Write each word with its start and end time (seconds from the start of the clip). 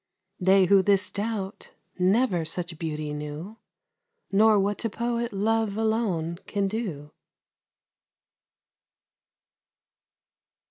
They 0.39 0.65
who 0.65 0.81
this 0.81 1.11
doubt 1.11 1.73
never 1.99 2.43
such 2.43 2.79
beauty 2.79 3.13
knew, 3.13 3.57
Nor 4.31 4.59
what 4.59 4.79
to 4.79 4.89
poet 4.89 5.31
love 5.31 5.77
alone 5.77 6.39
can 6.47 6.67
do. 6.67 7.11